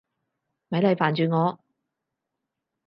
[0.69, 1.63] 咪嚟煩住我！